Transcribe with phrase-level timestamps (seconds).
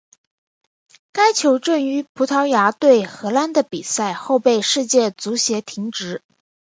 [1.11, 6.23] 该球证于葡萄牙对荷兰的比赛后被世界足协停职。